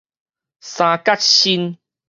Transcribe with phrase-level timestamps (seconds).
[0.61, 1.77] 三角身